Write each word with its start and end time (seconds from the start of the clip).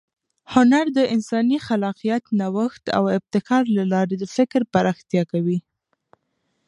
هنر 0.53 0.85
د 0.97 0.99
انساني 1.15 1.57
خلاقیت، 1.67 2.23
نوښت 2.39 2.83
او 2.97 3.03
ابتکار 3.17 3.63
له 3.77 3.83
لارې 3.93 4.15
د 4.19 4.23
فکر 4.35 4.61
پراختیا 4.73 5.23
کوي. 5.31 5.59